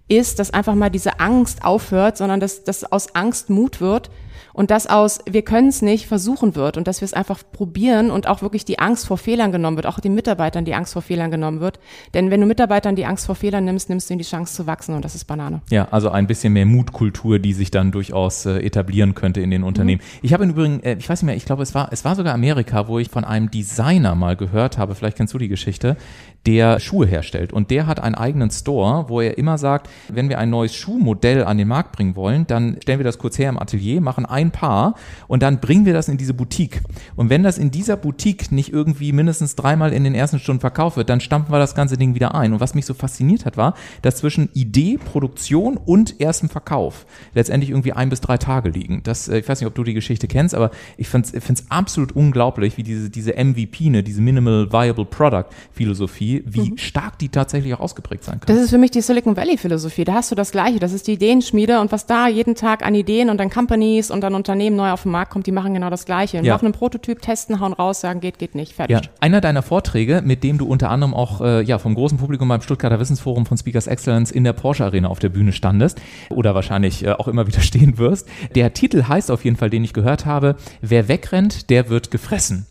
ist, 0.07 0.37
dass 0.37 0.53
einfach 0.53 0.75
mal 0.75 0.91
diese 0.91 1.19
Angst 1.19 1.65
aufhört, 1.65 2.17
sondern 2.17 2.39
dass, 2.39 2.63
dass 2.63 2.83
aus 2.91 3.15
Angst 3.15 3.49
Mut 3.49 3.81
wird 3.81 4.11
und 4.53 4.71
das 4.71 4.87
aus, 4.87 5.19
wir 5.29 5.41
können 5.41 5.69
es 5.69 5.81
nicht, 5.81 6.07
versuchen 6.07 6.55
wird 6.55 6.77
und 6.77 6.87
dass 6.87 7.01
wir 7.01 7.05
es 7.05 7.13
einfach 7.13 7.43
probieren 7.51 8.11
und 8.11 8.27
auch 8.27 8.41
wirklich 8.41 8.65
die 8.65 8.79
Angst 8.79 9.07
vor 9.07 9.17
Fehlern 9.17 9.51
genommen 9.51 9.77
wird, 9.77 9.85
auch 9.85 9.99
den 9.99 10.15
Mitarbeitern 10.15 10.65
die 10.65 10.73
Angst 10.73 10.93
vor 10.93 11.01
Fehlern 11.01 11.31
genommen 11.31 11.59
wird. 11.59 11.79
Denn 12.13 12.31
wenn 12.31 12.41
du 12.41 12.47
Mitarbeitern 12.47 12.95
die 12.95 13.05
Angst 13.05 13.25
vor 13.25 13.35
Fehlern 13.35 13.65
nimmst, 13.65 13.89
nimmst 13.89 14.09
du 14.09 14.13
ihnen 14.13 14.19
die 14.19 14.25
Chance 14.25 14.53
zu 14.53 14.67
wachsen 14.67 14.95
und 14.95 15.05
das 15.05 15.15
ist 15.15 15.25
Banane. 15.25 15.61
Ja, 15.69 15.87
also 15.91 16.09
ein 16.09 16.27
bisschen 16.27 16.53
mehr 16.53 16.65
Mutkultur, 16.65 17.39
die 17.39 17.53
sich 17.53 17.71
dann 17.71 17.91
durchaus 17.91 18.45
äh, 18.45 18.59
etablieren 18.59 19.15
könnte 19.15 19.41
in 19.41 19.51
den 19.51 19.63
Unternehmen. 19.63 20.01
Mhm. 20.01 20.19
Ich 20.21 20.33
habe 20.33 20.43
im 20.43 20.51
Übrigen, 20.51 20.83
äh, 20.83 20.95
ich 20.97 21.09
weiß 21.09 21.21
nicht 21.21 21.27
mehr, 21.27 21.35
ich 21.35 21.45
glaube, 21.45 21.63
es 21.63 21.75
war, 21.75 21.89
es 21.91 22.05
war 22.05 22.15
sogar 22.15 22.33
Amerika, 22.33 22.87
wo 22.87 22.99
ich 22.99 23.09
von 23.09 23.23
einem 23.23 23.51
Designer 23.51 24.15
mal 24.15 24.35
gehört 24.35 24.77
habe, 24.77 24.95
vielleicht 24.95 25.17
kennst 25.17 25.33
du 25.33 25.37
die 25.37 25.47
Geschichte, 25.47 25.97
der 26.45 26.79
Schuhe 26.79 27.05
herstellt. 27.05 27.51
Und 27.51 27.69
der 27.69 27.85
hat 27.85 27.99
einen 27.99 28.15
eigenen 28.15 28.49
Store, 28.49 29.09
wo 29.09 29.21
er 29.21 29.37
immer 29.37 29.57
sagt, 29.57 29.89
wenn 30.07 30.29
wir 30.29 30.39
ein 30.39 30.49
neues 30.49 30.73
Schuhmodell 30.73 31.43
an 31.43 31.57
den 31.57 31.67
Markt 31.67 31.91
bringen 31.91 32.15
wollen, 32.15 32.47
dann 32.47 32.77
stellen 32.81 32.99
wir 32.99 33.03
das 33.03 33.17
kurz 33.17 33.37
her 33.37 33.49
im 33.49 33.59
Atelier, 33.59 33.99
machen 33.99 34.25
ein 34.25 34.51
Paar 34.51 34.95
und 35.27 35.43
dann 35.43 35.59
bringen 35.59 35.85
wir 35.85 35.93
das 35.93 36.07
in 36.07 36.17
diese 36.17 36.33
Boutique. 36.33 36.81
Und 37.15 37.29
wenn 37.29 37.43
das 37.43 37.57
in 37.57 37.71
dieser 37.71 37.97
Boutique 37.97 38.51
nicht 38.51 38.71
irgendwie 38.71 39.11
mindestens 39.11 39.55
dreimal 39.55 39.91
in 39.91 40.03
den 40.03 40.15
ersten 40.15 40.39
Stunden 40.39 40.61
verkauft 40.61 40.97
wird, 40.97 41.09
dann 41.09 41.19
stampfen 41.19 41.53
wir 41.53 41.59
das 41.59 41.75
ganze 41.75 41.97
Ding 41.97 42.15
wieder 42.15 42.33
ein. 42.35 42.53
Und 42.53 42.59
was 42.59 42.73
mich 42.73 42.85
so 42.85 42.93
fasziniert 42.93 43.45
hat, 43.45 43.57
war, 43.57 43.73
dass 44.01 44.17
zwischen 44.17 44.49
Idee, 44.53 44.97
Produktion 44.97 45.77
und 45.77 46.21
erstem 46.21 46.49
Verkauf 46.49 47.05
letztendlich 47.33 47.71
irgendwie 47.71 47.93
ein 47.93 48.09
bis 48.09 48.21
drei 48.21 48.37
Tage 48.37 48.69
liegen. 48.69 49.01
Das, 49.03 49.27
äh, 49.27 49.39
ich 49.39 49.49
weiß 49.49 49.59
nicht, 49.59 49.67
ob 49.67 49.75
du 49.75 49.83
die 49.83 49.93
Geschichte 49.93 50.27
kennst, 50.27 50.55
aber 50.55 50.71
ich 50.97 51.09
finde 51.09 51.29
es 51.33 51.69
absolut 51.69 52.13
unglaublich, 52.13 52.77
wie 52.77 52.83
diese, 52.83 53.09
diese 53.09 53.33
MVP, 53.33 53.89
ne, 53.89 54.03
diese 54.03 54.21
Minimal 54.21 54.71
Viable 54.71 55.05
Product 55.05 55.45
Philosophie 55.71 56.28
Philosophie, 56.29 56.43
wie 56.45 56.71
mhm. 56.71 56.77
stark 56.77 57.17
die 57.19 57.29
tatsächlich 57.29 57.73
auch 57.73 57.79
ausgeprägt 57.79 58.23
sein 58.23 58.39
kann. 58.39 58.47
Das 58.47 58.63
ist 58.63 58.69
für 58.69 58.77
mich 58.77 58.91
die 58.91 59.01
Silicon 59.01 59.35
Valley 59.35 59.57
Philosophie. 59.57 60.03
Da 60.03 60.13
hast 60.13 60.31
du 60.31 60.35
das 60.35 60.51
Gleiche. 60.51 60.79
Das 60.79 60.93
ist 60.93 61.07
die 61.07 61.13
Ideenschmiede 61.13 61.79
und 61.79 61.91
was 61.91 62.05
da 62.05 62.27
jeden 62.27 62.55
Tag 62.55 62.85
an 62.85 62.95
Ideen 62.95 63.29
und 63.29 63.41
an 63.41 63.49
Companies 63.49 64.11
und 64.11 64.23
an 64.23 64.35
Unternehmen 64.35 64.75
neu 64.75 64.91
auf 64.91 65.03
den 65.03 65.11
Markt 65.11 65.31
kommt, 65.31 65.47
die 65.47 65.51
machen 65.51 65.73
genau 65.73 65.89
das 65.89 66.05
Gleiche. 66.05 66.37
Ja. 66.37 66.53
Machen 66.53 66.65
einen 66.65 66.73
Prototyp, 66.73 67.21
testen, 67.21 67.59
hauen 67.59 67.73
raus, 67.73 68.01
sagen 68.01 68.19
geht, 68.19 68.39
geht 68.39 68.55
nicht, 68.55 68.73
fertig. 68.73 68.97
Ja. 68.97 69.01
Einer 69.19 69.41
deiner 69.41 69.61
Vorträge, 69.61 70.21
mit 70.23 70.43
dem 70.43 70.57
du 70.57 70.65
unter 70.65 70.89
anderem 70.89 71.13
auch 71.13 71.41
äh, 71.41 71.61
ja 71.63 71.79
vom 71.79 71.95
großen 71.95 72.17
Publikum 72.17 72.47
beim 72.47 72.61
Stuttgarter 72.61 72.99
Wissensforum 72.99 73.45
von 73.45 73.57
Speakers 73.57 73.87
Excellence 73.87 74.31
in 74.31 74.43
der 74.43 74.53
Porsche 74.53 74.85
Arena 74.85 75.07
auf 75.09 75.19
der 75.19 75.29
Bühne 75.29 75.51
standest 75.51 76.01
oder 76.29 76.55
wahrscheinlich 76.55 77.05
äh, 77.05 77.11
auch 77.11 77.27
immer 77.27 77.47
wieder 77.47 77.61
stehen 77.61 77.97
wirst. 77.97 78.27
Der 78.55 78.73
Titel 78.73 79.03
heißt 79.07 79.31
auf 79.31 79.43
jeden 79.43 79.57
Fall, 79.57 79.69
den 79.69 79.83
ich 79.83 79.93
gehört 79.93 80.25
habe, 80.25 80.55
wer 80.81 81.07
wegrennt, 81.07 81.69
der 81.69 81.89
wird 81.89 82.11
gefressen. 82.11 82.65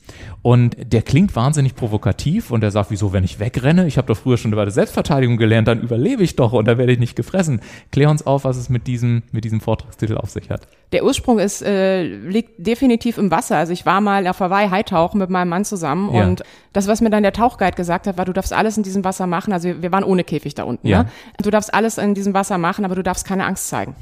Und 0.49 0.79
der 0.79 1.03
klingt 1.03 1.37
wahnsinnig 1.37 1.75
provokativ 1.75 2.51
und 2.51 2.65
er 2.65 2.71
sagt, 2.71 2.91
wieso, 2.91 3.13
wenn 3.13 3.23
ich 3.23 3.39
wegrenne? 3.39 3.87
Ich 3.87 3.99
habe 3.99 4.09
doch 4.09 4.17
früher 4.17 4.39
schon 4.39 4.51
über 4.51 4.65
die 4.65 4.71
Selbstverteidigung 4.71 5.37
gelernt, 5.37 5.69
dann 5.69 5.83
überlebe 5.83 6.23
ich 6.23 6.37
doch 6.37 6.55
und 6.55 6.67
da 6.67 6.79
werde 6.79 6.91
ich 6.91 6.99
nicht 6.99 7.17
gefressen. 7.17 7.61
Klär 7.93 8.09
uns 8.09 8.27
auf, 8.27 8.45
was 8.45 8.57
es 8.57 8.71
mit 8.71 8.87
diesem, 8.87 9.25
mit 9.31 9.45
diesem 9.45 9.61
Vortragstitel 9.61 10.17
auf 10.17 10.31
sich 10.31 10.49
hat. 10.49 10.67
Der 10.93 11.05
Ursprung 11.05 11.39
ist, 11.39 11.61
äh, 11.61 12.03
liegt 12.03 12.67
definitiv 12.67 13.19
im 13.19 13.31
Wasser. 13.31 13.59
Also 13.59 13.75
ich 13.75 13.85
war 13.85 14.01
mal 14.01 14.27
auf 14.27 14.41
Hawaii 14.41 14.71
Hightauchen 14.71 15.21
mit 15.21 15.29
meinem 15.29 15.51
Mann 15.51 15.67
zusammen 15.67 16.15
ja. 16.15 16.27
und 16.27 16.43
das, 16.73 16.89
was 16.89 17.03
mir 17.03 17.11
dann 17.11 17.25
der 17.25 17.35
Tauchguide 17.35 17.77
gesagt 17.77 18.07
hat, 18.07 18.17
war, 18.17 18.25
du 18.25 18.33
darfst 18.33 18.55
alles 18.55 18.79
in 18.79 18.83
diesem 18.83 19.05
Wasser 19.05 19.27
machen. 19.27 19.53
Also 19.53 19.83
wir 19.83 19.93
waren 19.93 20.03
ohne 20.03 20.25
Käfig 20.25 20.55
da 20.55 20.63
unten. 20.63 20.89
Ja. 20.89 21.03
Ne? 21.03 21.11
Du 21.43 21.51
darfst 21.51 21.75
alles 21.75 21.99
in 21.99 22.15
diesem 22.15 22.33
Wasser 22.33 22.57
machen, 22.57 22.87
aber 22.87 22.95
du 22.95 23.03
darfst 23.03 23.27
keine 23.27 23.45
Angst 23.45 23.69
zeigen. 23.69 23.95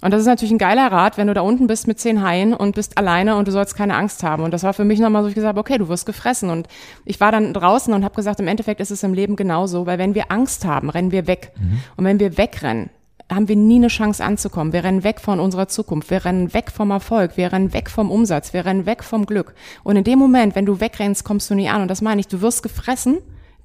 Und 0.00 0.10
das 0.10 0.20
ist 0.20 0.26
natürlich 0.26 0.52
ein 0.52 0.58
geiler 0.58 0.92
Rat, 0.92 1.16
wenn 1.16 1.28
du 1.28 1.34
da 1.34 1.40
unten 1.40 1.66
bist 1.66 1.86
mit 1.86 1.98
zehn 1.98 2.22
Haien 2.22 2.52
und 2.52 2.74
bist 2.74 2.98
alleine 2.98 3.36
und 3.36 3.48
du 3.48 3.52
sollst 3.52 3.74
keine 3.74 3.94
Angst 3.94 4.22
haben. 4.22 4.42
Und 4.42 4.52
das 4.52 4.62
war 4.62 4.74
für 4.74 4.84
mich 4.84 5.00
nochmal 5.00 5.22
so, 5.22 5.28
ich 5.28 5.34
gesagt, 5.34 5.58
okay, 5.58 5.78
du 5.78 5.88
wirst 5.88 6.04
gefressen. 6.04 6.50
Und 6.50 6.68
ich 7.04 7.20
war 7.20 7.32
dann 7.32 7.54
draußen 7.54 7.94
und 7.94 8.04
habe 8.04 8.14
gesagt, 8.14 8.40
im 8.40 8.48
Endeffekt 8.48 8.80
ist 8.80 8.90
es 8.90 9.02
im 9.02 9.14
Leben 9.14 9.36
genauso, 9.36 9.86
weil 9.86 9.98
wenn 9.98 10.14
wir 10.14 10.30
Angst 10.30 10.64
haben, 10.64 10.90
rennen 10.90 11.10
wir 11.10 11.26
weg. 11.26 11.52
Mhm. 11.56 11.80
Und 11.96 12.04
wenn 12.04 12.20
wir 12.20 12.36
wegrennen, 12.36 12.90
haben 13.32 13.48
wir 13.48 13.56
nie 13.56 13.76
eine 13.76 13.88
Chance 13.88 14.22
anzukommen. 14.22 14.72
Wir 14.72 14.84
rennen 14.84 15.04
weg 15.04 15.20
von 15.20 15.40
unserer 15.40 15.68
Zukunft. 15.68 16.10
Wir 16.10 16.24
rennen 16.24 16.52
weg 16.52 16.70
vom 16.70 16.90
Erfolg. 16.90 17.36
Wir 17.36 17.52
rennen 17.52 17.72
weg 17.72 17.88
vom 17.88 18.10
Umsatz. 18.10 18.52
Wir 18.52 18.66
rennen 18.66 18.86
weg 18.86 19.02
vom 19.02 19.24
Glück. 19.24 19.54
Und 19.82 19.96
in 19.96 20.04
dem 20.04 20.18
Moment, 20.18 20.54
wenn 20.54 20.66
du 20.66 20.80
wegrennst, 20.80 21.24
kommst 21.24 21.48
du 21.48 21.54
nie 21.54 21.68
an. 21.68 21.82
Und 21.82 21.88
das 21.88 22.02
meine 22.02 22.20
ich, 22.20 22.28
du 22.28 22.42
wirst 22.42 22.62
gefressen 22.62 23.18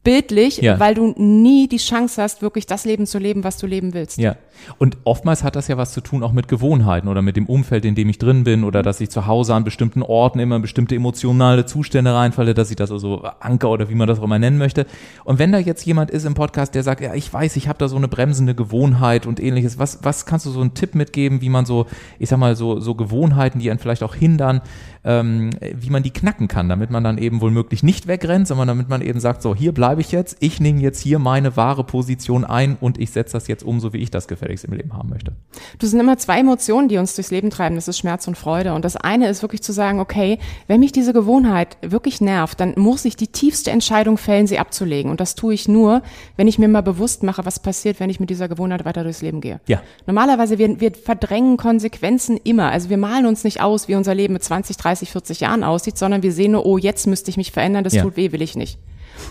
bildlich, 0.03 0.57
ja. 0.57 0.79
weil 0.79 0.95
du 0.95 1.13
nie 1.17 1.67
die 1.67 1.77
Chance 1.77 2.21
hast, 2.21 2.41
wirklich 2.41 2.65
das 2.65 2.85
Leben 2.85 3.05
zu 3.05 3.19
leben, 3.19 3.43
was 3.43 3.57
du 3.57 3.67
leben 3.67 3.93
willst. 3.93 4.17
Ja. 4.17 4.35
Und 4.77 4.97
oftmals 5.03 5.43
hat 5.43 5.55
das 5.55 5.67
ja 5.67 5.77
was 5.77 5.93
zu 5.93 6.01
tun 6.01 6.23
auch 6.23 6.31
mit 6.31 6.47
Gewohnheiten 6.47 7.07
oder 7.07 7.21
mit 7.21 7.35
dem 7.37 7.45
Umfeld, 7.45 7.85
in 7.85 7.95
dem 7.95 8.09
ich 8.09 8.17
drin 8.17 8.43
bin 8.43 8.63
oder 8.63 8.83
dass 8.83 9.01
ich 9.01 9.09
zu 9.09 9.25
Hause 9.25 9.53
an 9.53 9.63
bestimmten 9.63 10.01
Orten 10.01 10.39
immer 10.39 10.59
bestimmte 10.59 10.95
emotionale 10.95 11.65
Zustände 11.65 12.13
reinfalle, 12.13 12.53
dass 12.53 12.69
ich 12.69 12.75
das 12.75 12.91
also 12.91 13.23
anker 13.39 13.69
oder 13.69 13.89
wie 13.89 13.95
man 13.95 14.07
das 14.07 14.19
auch 14.19 14.23
immer 14.23 14.39
nennen 14.39 14.57
möchte. 14.57 14.85
Und 15.23 15.39
wenn 15.39 15.51
da 15.51 15.59
jetzt 15.59 15.85
jemand 15.85 16.11
ist 16.11 16.25
im 16.25 16.33
Podcast, 16.33 16.75
der 16.75 16.83
sagt, 16.83 17.01
ja, 17.01 17.13
ich 17.13 17.31
weiß, 17.31 17.55
ich 17.55 17.67
habe 17.67 17.79
da 17.79 17.87
so 17.87 17.97
eine 17.97 18.07
bremsende 18.07 18.55
Gewohnheit 18.55 19.25
und 19.25 19.39
ähnliches, 19.39 19.79
was, 19.79 19.99
was 20.03 20.25
kannst 20.25 20.45
du 20.45 20.51
so 20.51 20.61
einen 20.61 20.73
Tipp 20.73 20.95
mitgeben, 20.95 21.41
wie 21.41 21.49
man 21.49 21.65
so, 21.65 21.87
ich 22.19 22.29
sag 22.29 22.39
mal, 22.39 22.55
so, 22.55 22.79
so 22.79 22.95
Gewohnheiten, 22.95 23.59
die 23.59 23.69
einen 23.69 23.79
vielleicht 23.79 24.03
auch 24.03 24.15
hindern, 24.15 24.61
ähm, 25.03 25.51
wie 25.61 25.89
man 25.89 26.03
die 26.03 26.11
knacken 26.11 26.47
kann, 26.47 26.67
damit 26.67 26.89
man 26.89 27.03
dann 27.03 27.17
eben 27.17 27.41
wohl 27.41 27.51
möglich 27.51 27.83
nicht 27.83 28.07
wegrennt, 28.07 28.47
sondern 28.47 28.67
damit 28.67 28.89
man 28.89 29.01
eben 29.01 29.19
sagt, 29.19 29.41
so, 29.41 29.55
hier 29.55 29.73
bleibt 29.73 29.88
bleibe 29.89 30.01
ich 30.01 30.11
jetzt. 30.11 30.37
Ich 30.39 30.59
nehme 30.59 30.81
jetzt 30.81 31.01
hier 31.01 31.17
meine 31.17 31.57
wahre 31.57 31.83
Position 31.83 32.45
ein 32.45 32.77
und 32.79 32.99
ich 32.99 33.09
setze 33.09 33.33
das 33.33 33.47
jetzt 33.47 33.63
um, 33.63 33.79
so 33.79 33.91
wie 33.91 33.97
ich 33.97 34.11
das 34.11 34.27
gefälligst 34.27 34.65
im 34.65 34.73
Leben 34.73 34.93
haben 34.93 35.09
möchte. 35.09 35.31
Du 35.79 35.87
sind 35.87 35.99
immer 35.99 36.15
zwei 36.19 36.41
Emotionen, 36.41 36.89
die 36.89 36.99
uns 36.99 37.15
durchs 37.15 37.31
Leben 37.31 37.49
treiben. 37.49 37.73
Das 37.73 37.87
ist 37.87 37.97
Schmerz 37.97 38.27
und 38.27 38.37
Freude. 38.37 38.75
Und 38.75 38.85
das 38.85 38.95
eine 38.95 39.27
ist 39.29 39.41
wirklich 39.41 39.63
zu 39.63 39.71
sagen, 39.71 39.99
okay, 39.99 40.37
wenn 40.67 40.79
mich 40.79 40.91
diese 40.91 41.11
Gewohnheit 41.11 41.77
wirklich 41.81 42.21
nervt, 42.21 42.59
dann 42.59 42.75
muss 42.77 43.03
ich 43.03 43.15
die 43.15 43.29
tiefste 43.29 43.71
Entscheidung 43.71 44.19
fällen, 44.19 44.45
sie 44.45 44.59
abzulegen. 44.59 45.09
Und 45.09 45.19
das 45.19 45.33
tue 45.33 45.55
ich 45.55 45.67
nur, 45.67 46.03
wenn 46.37 46.47
ich 46.47 46.59
mir 46.59 46.67
mal 46.67 46.81
bewusst 46.81 47.23
mache, 47.23 47.43
was 47.43 47.59
passiert, 47.59 47.99
wenn 47.99 48.11
ich 48.11 48.19
mit 48.19 48.29
dieser 48.29 48.47
Gewohnheit 48.47 48.85
weiter 48.85 49.01
durchs 49.01 49.23
Leben 49.23 49.41
gehe. 49.41 49.59
Ja. 49.65 49.81
Normalerweise, 50.05 50.59
wir, 50.59 50.79
wir 50.79 50.91
verdrängen 50.93 51.57
Konsequenzen 51.57 52.37
immer. 52.37 52.69
Also 52.69 52.91
wir 52.91 52.97
malen 52.97 53.25
uns 53.25 53.43
nicht 53.43 53.59
aus, 53.59 53.87
wie 53.87 53.95
unser 53.95 54.13
Leben 54.13 54.33
mit 54.33 54.43
20, 54.43 54.77
30, 54.77 55.09
40 55.09 55.39
Jahren 55.39 55.63
aussieht, 55.63 55.97
sondern 55.97 56.21
wir 56.21 56.31
sehen 56.31 56.51
nur, 56.51 56.67
oh, 56.67 56.77
jetzt 56.77 57.07
müsste 57.07 57.31
ich 57.31 57.37
mich 57.37 57.51
verändern, 57.51 57.83
das 57.83 57.95
ja. 57.95 58.03
tut 58.03 58.17
weh, 58.17 58.31
will 58.31 58.43
ich 58.43 58.55
nicht. 58.55 58.77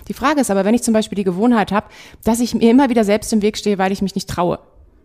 Die 0.09 0.15
Frage 0.15 0.41
ist 0.41 0.51
aber, 0.51 0.65
wenn 0.65 0.75
ich 0.75 0.83
zum 0.83 0.95
Beispiel 0.95 1.17
die 1.17 1.25
Gewohnheit 1.25 1.73
habe, 1.73 1.87
dass 2.25 2.41
ich 2.41 2.55
mir 2.55 2.71
immer 2.71 2.89
wieder 2.89 3.05
selbst 3.05 3.33
im 3.33 3.43
Weg 3.43 3.57
stehe, 3.57 3.79
weil 3.79 3.93
ich 3.93 4.03
mich 4.03 4.15
nicht 4.15 4.29
traue 4.29 4.59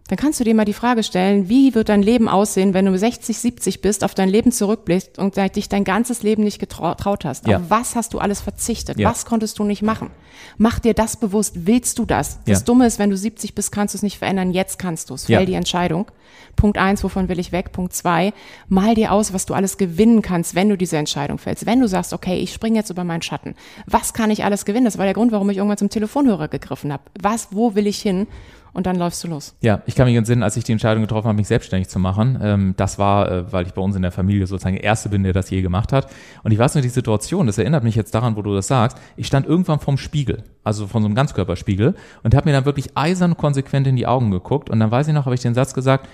dann 0.07 0.17
kannst 0.17 0.39
du 0.39 0.43
dir 0.43 0.53
mal 0.53 0.65
die 0.65 0.73
Frage 0.73 1.01
stellen, 1.01 1.47
wie 1.47 1.75
wird 1.75 1.87
dein 1.87 2.03
Leben 2.03 2.27
aussehen, 2.27 2.73
wenn 2.73 2.85
du 2.85 2.97
60, 2.97 3.37
70 3.37 3.81
bist, 3.81 4.03
auf 4.03 4.13
dein 4.13 4.27
Leben 4.27 4.51
zurückblickst 4.51 5.17
und 5.17 5.37
dich 5.55 5.69
dein 5.69 5.85
ganzes 5.85 6.23
Leben 6.23 6.43
nicht 6.43 6.59
getraut 6.59 7.23
hast? 7.23 7.47
Ja. 7.47 7.57
Auf 7.57 7.63
was 7.69 7.95
hast 7.95 8.13
du 8.13 8.19
alles 8.19 8.41
verzichtet? 8.41 8.99
Ja. 8.99 9.09
Was 9.09 9.25
konntest 9.25 9.59
du 9.59 9.63
nicht 9.63 9.81
machen? 9.81 10.11
Mach 10.57 10.79
dir 10.79 10.93
das 10.93 11.15
bewusst. 11.15 11.65
Willst 11.65 11.99
du 11.99 12.05
das? 12.05 12.39
Das 12.45 12.59
ja. 12.59 12.65
Dumme 12.65 12.85
ist, 12.85 12.99
wenn 12.99 13.11
du 13.11 13.17
70 13.17 13.55
bist, 13.55 13.71
kannst 13.71 13.93
du 13.93 13.97
es 13.97 14.03
nicht 14.03 14.17
verändern. 14.17 14.51
Jetzt 14.51 14.77
kannst 14.77 15.09
du 15.09 15.13
es. 15.13 15.25
Fäll 15.25 15.45
die 15.45 15.53
Entscheidung. 15.53 16.07
Punkt 16.55 16.77
eins, 16.77 17.03
wovon 17.03 17.29
will 17.29 17.39
ich 17.39 17.51
weg? 17.51 17.71
Punkt 17.71 17.93
zwei, 17.93 18.33
mal 18.67 18.95
dir 18.95 19.11
aus, 19.11 19.33
was 19.33 19.45
du 19.45 19.53
alles 19.53 19.77
gewinnen 19.77 20.21
kannst, 20.21 20.53
wenn 20.55 20.69
du 20.69 20.77
diese 20.77 20.97
Entscheidung 20.97 21.37
fällst. 21.37 21.65
Wenn 21.65 21.79
du 21.79 21.87
sagst, 21.87 22.13
okay, 22.13 22.37
ich 22.37 22.53
springe 22.53 22.77
jetzt 22.77 22.89
über 22.89 23.03
meinen 23.03 23.21
Schatten. 23.21 23.55
Was 23.87 24.13
kann 24.13 24.29
ich 24.31 24.43
alles 24.43 24.65
gewinnen? 24.65 24.85
Das 24.85 24.97
war 24.97 25.05
der 25.05 25.13
Grund, 25.13 25.31
warum 25.31 25.49
ich 25.49 25.57
irgendwann 25.57 25.77
zum 25.77 25.89
Telefonhörer 25.89 26.47
gegriffen 26.49 26.91
habe. 26.93 27.03
Was, 27.19 27.47
wo 27.51 27.75
will 27.75 27.87
ich 27.87 28.01
hin? 28.01 28.27
Und 28.73 28.87
dann 28.87 28.95
läufst 28.95 29.23
du 29.23 29.27
los. 29.27 29.55
Ja, 29.61 29.81
ich 29.85 29.95
kann 29.95 30.07
mich 30.07 30.15
entsinnen, 30.15 30.43
als 30.43 30.57
ich 30.57 30.63
die 30.63 30.71
Entscheidung 30.71 31.03
getroffen 31.03 31.27
habe, 31.27 31.37
mich 31.37 31.47
selbstständig 31.47 31.89
zu 31.89 31.99
machen. 31.99 32.39
Ähm, 32.41 32.73
das 32.75 32.97
war, 32.97 33.31
äh, 33.31 33.51
weil 33.51 33.67
ich 33.67 33.73
bei 33.73 33.81
uns 33.81 33.95
in 33.95 34.01
der 34.01 34.11
Familie 34.11 34.47
sozusagen 34.47 34.75
der 34.75 34.83
Erste 34.83 35.09
bin, 35.09 35.23
der 35.23 35.33
das 35.33 35.49
je 35.49 35.61
gemacht 35.61 35.93
hat. 35.93 36.07
Und 36.43 36.51
ich 36.51 36.57
weiß 36.57 36.73
nur 36.73 36.81
die 36.81 36.89
Situation, 36.89 37.47
das 37.47 37.57
erinnert 37.57 37.83
mich 37.83 37.95
jetzt 37.95 38.15
daran, 38.15 38.35
wo 38.35 38.41
du 38.41 38.53
das 38.53 38.67
sagst. 38.67 38.97
Ich 39.15 39.27
stand 39.27 39.45
irgendwann 39.45 39.79
vorm 39.79 39.97
Spiegel, 39.97 40.43
also 40.63 40.87
von 40.87 41.03
so 41.03 41.07
einem 41.07 41.15
Ganzkörperspiegel 41.15 41.95
und 42.23 42.35
habe 42.35 42.49
mir 42.49 42.53
dann 42.53 42.65
wirklich 42.65 42.97
eisern 42.97 43.37
konsequent 43.37 43.85
in 43.87 43.95
die 43.95 44.07
Augen 44.07 44.31
geguckt. 44.31 44.69
Und 44.69 44.79
dann 44.79 44.89
weiß 44.89 45.07
ich 45.07 45.13
noch, 45.13 45.25
habe 45.25 45.35
ich 45.35 45.41
den 45.41 45.53
Satz 45.53 45.73
gesagt, 45.73 46.07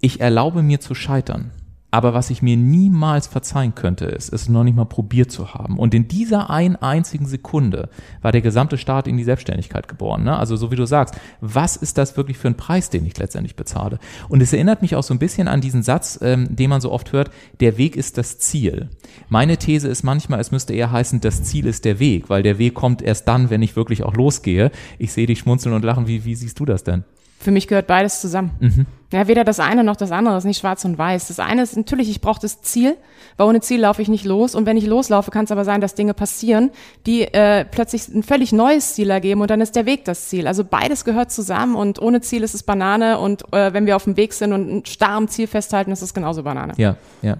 ich 0.00 0.20
erlaube 0.20 0.62
mir 0.62 0.80
zu 0.80 0.94
scheitern. 0.94 1.52
Aber 1.94 2.12
was 2.12 2.28
ich 2.30 2.42
mir 2.42 2.56
niemals 2.56 3.28
verzeihen 3.28 3.76
könnte, 3.76 4.06
ist, 4.06 4.32
es 4.32 4.48
noch 4.48 4.64
nicht 4.64 4.74
mal 4.74 4.84
probiert 4.84 5.30
zu 5.30 5.54
haben. 5.54 5.78
Und 5.78 5.94
in 5.94 6.08
dieser 6.08 6.50
einen 6.50 6.74
einzigen 6.74 7.24
Sekunde 7.24 7.88
war 8.20 8.32
der 8.32 8.40
gesamte 8.40 8.78
Staat 8.78 9.06
in 9.06 9.16
die 9.16 9.22
Selbstständigkeit 9.22 9.86
geboren. 9.86 10.24
Ne? 10.24 10.36
Also 10.36 10.56
so 10.56 10.72
wie 10.72 10.76
du 10.76 10.86
sagst, 10.86 11.14
was 11.40 11.76
ist 11.76 11.96
das 11.96 12.16
wirklich 12.16 12.36
für 12.36 12.48
ein 12.48 12.56
Preis, 12.56 12.90
den 12.90 13.06
ich 13.06 13.16
letztendlich 13.16 13.54
bezahle? 13.54 14.00
Und 14.28 14.42
es 14.42 14.52
erinnert 14.52 14.82
mich 14.82 14.96
auch 14.96 15.04
so 15.04 15.14
ein 15.14 15.20
bisschen 15.20 15.46
an 15.46 15.60
diesen 15.60 15.84
Satz, 15.84 16.18
ähm, 16.20 16.56
den 16.56 16.68
man 16.68 16.80
so 16.80 16.90
oft 16.90 17.12
hört, 17.12 17.30
der 17.60 17.78
Weg 17.78 17.94
ist 17.94 18.18
das 18.18 18.40
Ziel. 18.40 18.88
Meine 19.28 19.56
These 19.56 19.86
ist 19.86 20.02
manchmal, 20.02 20.40
es 20.40 20.50
müsste 20.50 20.74
eher 20.74 20.90
heißen, 20.90 21.20
das 21.20 21.44
Ziel 21.44 21.64
ist 21.64 21.84
der 21.84 22.00
Weg, 22.00 22.28
weil 22.28 22.42
der 22.42 22.58
Weg 22.58 22.74
kommt 22.74 23.02
erst 23.02 23.28
dann, 23.28 23.50
wenn 23.50 23.62
ich 23.62 23.76
wirklich 23.76 24.02
auch 24.02 24.14
losgehe. 24.14 24.72
Ich 24.98 25.12
sehe 25.12 25.28
dich 25.28 25.38
schmunzeln 25.38 25.72
und 25.72 25.84
lachen. 25.84 26.08
Wie, 26.08 26.24
wie 26.24 26.34
siehst 26.34 26.58
du 26.58 26.64
das 26.64 26.82
denn? 26.82 27.04
Für 27.44 27.50
mich 27.50 27.68
gehört 27.68 27.86
beides 27.86 28.22
zusammen. 28.22 28.52
Mhm. 28.58 28.86
Ja, 29.12 29.28
weder 29.28 29.44
das 29.44 29.60
eine 29.60 29.84
noch 29.84 29.96
das 29.96 30.10
andere 30.12 30.38
ist 30.38 30.44
nicht 30.44 30.58
schwarz 30.58 30.82
und 30.86 30.96
weiß. 30.96 31.28
Das 31.28 31.38
eine 31.38 31.62
ist 31.62 31.76
natürlich, 31.76 32.08
ich 32.08 32.22
brauche 32.22 32.40
das 32.40 32.62
Ziel, 32.62 32.96
weil 33.36 33.46
ohne 33.46 33.60
Ziel 33.60 33.80
laufe 33.80 34.00
ich 34.00 34.08
nicht 34.08 34.24
los. 34.24 34.54
Und 34.54 34.64
wenn 34.64 34.78
ich 34.78 34.86
loslaufe, 34.86 35.30
kann 35.30 35.44
es 35.44 35.52
aber 35.52 35.66
sein, 35.66 35.82
dass 35.82 35.94
Dinge 35.94 36.14
passieren, 36.14 36.70
die 37.04 37.22
äh, 37.22 37.66
plötzlich 37.66 38.08
ein 38.08 38.22
völlig 38.22 38.54
neues 38.54 38.94
Ziel 38.94 39.10
ergeben 39.10 39.42
und 39.42 39.50
dann 39.50 39.60
ist 39.60 39.76
der 39.76 39.84
Weg 39.84 40.06
das 40.06 40.30
Ziel. 40.30 40.46
Also 40.46 40.64
beides 40.64 41.04
gehört 41.04 41.30
zusammen 41.30 41.76
und 41.76 42.00
ohne 42.00 42.22
Ziel 42.22 42.42
ist 42.42 42.54
es 42.54 42.62
Banane 42.62 43.18
und 43.18 43.42
äh, 43.52 43.74
wenn 43.74 43.84
wir 43.84 43.96
auf 43.96 44.04
dem 44.04 44.16
Weg 44.16 44.32
sind 44.32 44.54
und 44.54 44.78
ein 44.78 44.86
starrem 44.86 45.28
Ziel 45.28 45.48
festhalten, 45.48 45.92
ist 45.92 46.00
es 46.00 46.14
genauso 46.14 46.42
Banane. 46.42 46.72
Ja, 46.78 46.96
ja. 47.20 47.36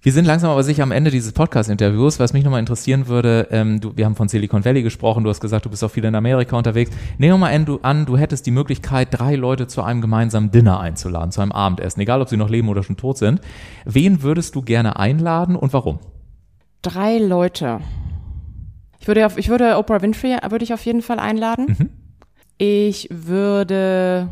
Wir 0.00 0.12
sind 0.12 0.26
langsam 0.26 0.50
aber 0.50 0.62
sicher 0.62 0.84
am 0.84 0.92
Ende 0.92 1.10
dieses 1.10 1.32
Podcast-Interviews. 1.32 2.20
Was 2.20 2.32
mich 2.32 2.44
nochmal 2.44 2.60
interessieren 2.60 3.08
würde, 3.08 3.48
ähm, 3.50 3.80
du, 3.80 3.96
wir 3.96 4.04
haben 4.04 4.14
von 4.14 4.28
Silicon 4.28 4.64
Valley 4.64 4.84
gesprochen, 4.84 5.24
du 5.24 5.30
hast 5.30 5.40
gesagt, 5.40 5.64
du 5.64 5.70
bist 5.70 5.82
auch 5.82 5.90
viel 5.90 6.04
in 6.04 6.14
Amerika 6.14 6.56
unterwegs. 6.56 6.92
Nehmen 7.18 7.34
wir 7.34 7.38
mal 7.38 7.52
an 7.52 7.64
du, 7.64 7.80
an, 7.82 8.06
du 8.06 8.16
hättest 8.16 8.46
die 8.46 8.52
Möglichkeit, 8.52 9.08
drei 9.10 9.34
Leute 9.34 9.66
zu 9.66 9.82
einem 9.82 10.00
gemeinsamen 10.00 10.52
Dinner 10.52 10.78
einzuladen, 10.78 11.32
zu 11.32 11.40
einem 11.40 11.50
Abendessen, 11.50 12.00
egal 12.00 12.22
ob 12.22 12.28
sie 12.28 12.36
noch 12.36 12.48
leben 12.48 12.68
oder 12.68 12.84
schon 12.84 12.96
tot 12.96 13.18
sind. 13.18 13.40
Wen 13.84 14.22
würdest 14.22 14.54
du 14.54 14.62
gerne 14.62 15.00
einladen 15.00 15.56
und 15.56 15.72
warum? 15.72 15.98
Drei 16.82 17.18
Leute. 17.18 17.80
Ich 19.00 19.08
würde, 19.08 19.26
auf, 19.26 19.36
ich 19.36 19.48
würde 19.48 19.78
Oprah 19.78 20.00
Winfrey 20.00 20.36
würde 20.48 20.64
ich 20.64 20.72
auf 20.72 20.84
jeden 20.84 21.02
Fall 21.02 21.18
einladen. 21.18 21.76
Mhm. 21.76 21.90
Ich 22.56 23.08
würde, 23.10 24.28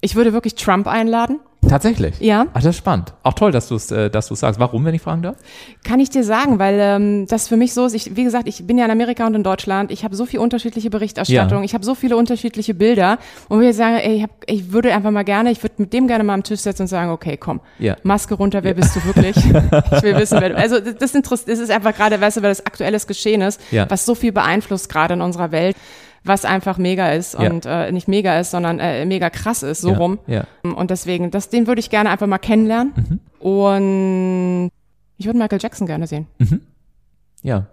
ich 0.00 0.14
würde 0.14 0.32
wirklich 0.32 0.54
Trump 0.54 0.86
einladen. 0.86 1.40
Tatsächlich? 1.68 2.18
Ja. 2.20 2.46
Ach, 2.52 2.62
das 2.62 2.66
ist 2.66 2.76
spannend. 2.76 3.14
Auch 3.22 3.34
toll, 3.34 3.52
dass 3.52 3.68
du 3.68 3.74
es 3.74 3.90
äh, 3.90 4.10
dass 4.10 4.28
du's 4.28 4.40
sagst. 4.40 4.58
Warum, 4.58 4.84
wenn 4.84 4.94
ich 4.94 5.02
fragen 5.02 5.22
darf? 5.22 5.36
Kann 5.84 6.00
ich 6.00 6.10
dir 6.10 6.24
sagen, 6.24 6.58
weil 6.58 6.78
ähm, 6.80 7.26
das 7.26 7.48
für 7.48 7.56
mich 7.56 7.74
so 7.74 7.86
ist. 7.86 7.94
Ich, 7.94 8.16
wie 8.16 8.24
gesagt, 8.24 8.48
ich 8.48 8.66
bin 8.66 8.78
ja 8.78 8.84
in 8.84 8.90
Amerika 8.90 9.26
und 9.26 9.34
in 9.34 9.42
Deutschland. 9.42 9.90
Ich 9.90 10.04
habe 10.04 10.16
so 10.16 10.26
viel 10.26 10.40
unterschiedliche 10.40 10.90
Berichterstattung. 10.90 11.58
Ja. 11.58 11.64
Ich 11.64 11.74
habe 11.74 11.84
so 11.84 11.94
viele 11.94 12.16
unterschiedliche 12.16 12.74
Bilder. 12.74 13.18
Und 13.48 13.60
wir 13.60 13.72
sagen, 13.74 13.96
ey, 13.96 14.16
ich, 14.16 14.22
hab, 14.22 14.30
ich 14.46 14.72
würde 14.72 14.92
einfach 14.94 15.10
mal 15.10 15.24
gerne, 15.24 15.50
ich 15.50 15.62
würde 15.62 15.76
mit 15.78 15.92
dem 15.92 16.08
gerne 16.08 16.24
mal 16.24 16.34
am 16.34 16.42
Tisch 16.42 16.60
setzen 16.60 16.82
und 16.82 16.88
sagen, 16.88 17.10
okay, 17.10 17.36
komm, 17.36 17.60
ja. 17.78 17.96
Maske 18.02 18.34
runter, 18.34 18.62
wer 18.64 18.72
ja. 18.72 18.76
bist 18.76 18.96
du 18.96 19.04
wirklich? 19.04 19.36
ich 19.36 20.02
will 20.02 20.16
wissen, 20.16 20.40
wer 20.40 20.50
du 20.50 20.56
Also 20.56 20.80
das, 20.80 21.12
das 21.12 21.58
ist 21.58 21.70
einfach 21.70 21.94
gerade, 21.94 22.20
weißt 22.20 22.38
du, 22.38 22.42
weil 22.42 22.50
das 22.50 22.64
aktuelles 22.64 23.06
Geschehen 23.06 23.42
ist, 23.42 23.60
was 23.88 24.06
so 24.06 24.14
viel 24.14 24.32
beeinflusst 24.32 24.88
gerade 24.88 25.14
in 25.14 25.20
unserer 25.20 25.52
Welt 25.52 25.76
was 26.24 26.44
einfach 26.44 26.78
mega 26.78 27.12
ist 27.12 27.34
und 27.34 27.64
ja. 27.64 27.84
äh, 27.84 27.92
nicht 27.92 28.08
mega 28.08 28.38
ist, 28.38 28.50
sondern 28.50 28.80
äh, 28.80 29.04
mega 29.06 29.30
krass 29.30 29.62
ist, 29.62 29.80
so 29.80 29.90
ja. 29.90 29.96
rum. 29.96 30.18
Ja. 30.26 30.44
Und 30.62 30.90
deswegen, 30.90 31.30
das, 31.30 31.48
den 31.48 31.66
würde 31.66 31.80
ich 31.80 31.90
gerne 31.90 32.10
einfach 32.10 32.26
mal 32.26 32.38
kennenlernen. 32.38 32.92
Mhm. 32.96 33.46
Und 33.46 34.70
ich 35.16 35.26
würde 35.26 35.38
Michael 35.38 35.60
Jackson 35.60 35.86
gerne 35.86 36.06
sehen. 36.06 36.26
Mhm. 36.38 36.60
Ja, 37.42 37.66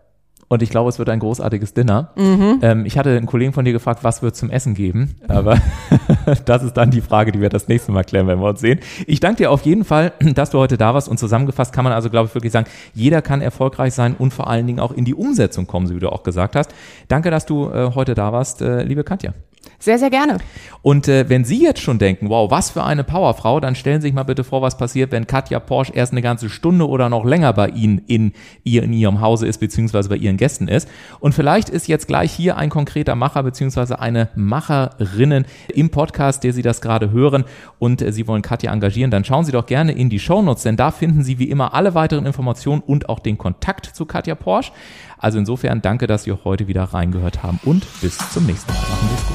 und 0.48 0.62
ich 0.62 0.70
glaube, 0.70 0.90
es 0.90 1.00
wird 1.00 1.10
ein 1.10 1.20
großartiges 1.20 1.74
Dinner. 1.74 2.12
Mhm. 2.16 2.60
Ähm, 2.62 2.86
ich 2.86 2.98
hatte 2.98 3.16
einen 3.16 3.26
Kollegen 3.26 3.54
von 3.54 3.66
dir 3.66 3.74
gefragt, 3.74 4.04
was 4.04 4.22
wird 4.22 4.36
zum 4.36 4.50
Essen 4.50 4.74
geben, 4.74 5.16
aber 5.28 5.58
das 6.46 6.64
ist 6.64 6.74
dann 6.74 6.92
die 6.92 7.02
Frage, 7.02 7.32
die 7.32 7.42
wir 7.42 7.50
das 7.50 7.68
nächste 7.68 7.92
Mal 7.92 8.04
klären, 8.04 8.28
wenn 8.28 8.40
wir 8.40 8.50
uns 8.50 8.60
sehen. 8.60 8.80
Ich 9.08 9.20
danke 9.20 9.38
dir 9.38 9.52
auf 9.52 9.64
jeden 9.64 9.84
Fall, 9.84 10.14
dass 10.20 10.52
du 10.52 10.60
heute 10.60 10.78
da 10.78 10.94
warst 10.94 11.10
und 11.10 11.18
zusammengefasst 11.18 11.74
kann 11.74 11.84
man 11.84 11.94
also, 11.94 12.10
glaube 12.10 12.28
ich, 12.28 12.36
wirklich 12.36 12.52
sagen, 12.52 12.68
jeder 12.94 13.22
kann 13.22 13.42
erfolgreich 13.42 13.94
sein 13.94 14.16
und 14.18 14.34
vor 14.34 14.48
allen 14.50 14.68
Dingen 14.68 14.80
auch 14.80 14.92
in 14.92 15.06
die 15.06 15.16
Umsetzung 15.16 15.68
kommen, 15.68 15.88
so 15.88 15.96
wie 15.96 16.00
du 16.00 16.10
auch 16.10 16.24
gesagt 16.24 16.56
hast. 16.56 16.74
Danke, 17.08 17.32
dass 17.32 17.46
du 17.46 17.70
äh, 17.70 17.92
heute 17.96 18.14
da 18.14 18.32
warst, 18.32 18.62
äh, 18.62 18.84
liebe 18.84 19.04
Katja. 19.04 19.34
Sehr, 19.80 20.00
sehr 20.00 20.10
gerne. 20.10 20.38
Und 20.82 21.08
äh, 21.08 21.30
wenn 21.30 21.46
Sie 21.46 21.62
jetzt 21.62 21.82
schon 21.82 21.98
denken, 21.98 22.30
wow, 22.30 22.52
was 22.52 22.70
für 22.70 22.84
eine 22.84 23.04
Powerfrau, 23.04 23.60
dann 23.60 23.76
stellen 23.76 24.02
Sie 24.02 24.08
sich 24.08 24.14
mal 24.14 24.24
bitte 24.24 24.44
vor, 24.44 24.62
was 24.62 24.78
passiert, 24.78 25.12
wenn 25.12 25.28
Katja 25.28 25.60
Porsche 25.60 25.94
erst 25.94 26.12
eine 26.12 26.22
ganze 26.22 26.50
Stunde 26.50 26.88
oder 26.88 27.10
noch 27.10 27.26
länger 27.26 27.54
bei 27.54 27.70
Ihnen 27.70 28.02
in, 28.08 28.34
ihr, 28.64 28.84
in 28.84 28.94
Ihrem 28.94 29.22
Hause 29.22 29.48
ist, 29.48 29.60
beziehungsweise 29.60 30.10
bei 30.10 30.16
Ihren 30.16 30.38
Gästen 30.38 30.68
ist. 30.68 30.88
Und 31.20 31.34
vielleicht 31.34 31.70
ist 31.70 31.88
jetzt 31.88 32.08
gleich 32.08 32.32
hier 32.32 32.58
ein 32.58 32.70
konkreter 32.70 33.16
Macher, 33.16 33.44
beziehungsweise 33.44 34.00
eine 34.00 34.30
Macherinnen 34.36 35.46
im 35.74 35.90
Podcast, 35.90 36.44
der 36.44 36.54
Sie 36.54 36.62
das 36.62 36.82
gerade 36.82 37.12
hören 37.12 37.46
und 37.80 38.02
äh, 38.02 38.12
Sie 38.12 38.28
wollen 38.28 38.42
Katja 38.42 38.72
engagieren, 38.72 39.12
dann 39.12 39.24
schauen 39.24 39.46
Sie 39.46 39.52
doch 39.52 39.66
gerne 39.66 39.92
in 39.92 40.10
die 40.10 40.20
Shownotes, 40.20 40.64
denn 40.64 40.78
da 40.78 40.92
finden 40.92 41.24
Sie 41.24 41.40
wie 41.40 41.50
immer 41.50 41.74
alle 41.74 41.96
weiteren 41.96 42.26
Informationen 42.26 42.82
und 42.82 43.10
auch 43.10 43.20
den 43.20 43.38
Kontakt 43.38 43.88
zu 43.88 44.06
Katja 44.06 44.36
Porsche. 44.36 44.72
Also 45.18 45.40
insofern 45.40 45.82
danke, 45.82 46.08
dass 46.08 46.24
Sie 46.24 46.32
heute 46.32 46.68
wieder 46.68 46.84
reingehört 46.84 47.44
haben 47.44 47.60
und 47.64 47.86
bis 48.02 48.18
zum 48.32 48.46
nächsten 48.46 48.72
Mal. 48.72 48.80
Machen 48.80 49.10
Sie 49.10 49.16
es 49.16 49.28
gut. 49.28 49.35